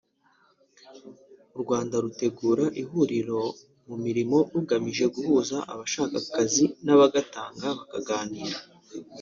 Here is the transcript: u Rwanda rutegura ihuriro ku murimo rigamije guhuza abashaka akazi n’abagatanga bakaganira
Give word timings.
u 1.55 1.57
Rwanda 1.63 1.95
rutegura 2.03 2.65
ihuriro 2.81 3.39
ku 3.83 3.93
murimo 4.03 4.37
rigamije 4.53 5.05
guhuza 5.15 5.57
abashaka 5.73 6.15
akazi 6.23 6.65
n’abagatanga 6.85 7.67
bakaganira 7.77 8.57